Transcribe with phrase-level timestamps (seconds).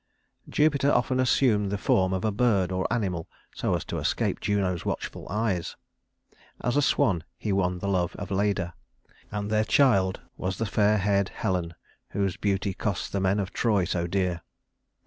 [0.49, 4.83] Jupiter often assumed the form of a bird or animal so as to escape Juno's
[4.83, 5.75] watchful eyes.
[6.59, 8.73] As a swan he won the love of Leda,
[9.29, 11.75] and their child was the fair haired Helen
[12.13, 14.41] whose beauty cost the men of Troy so dear.